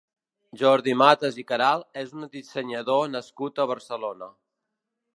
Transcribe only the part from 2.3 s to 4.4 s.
dissenyador nascut a Barcelona.